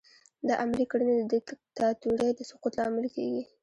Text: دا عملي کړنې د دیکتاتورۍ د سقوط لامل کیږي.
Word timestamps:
دا 0.47 0.53
عملي 0.61 0.85
کړنې 0.91 1.13
د 1.19 1.23
دیکتاتورۍ 1.33 2.29
د 2.35 2.39
سقوط 2.49 2.73
لامل 2.79 3.05
کیږي. 3.15 3.43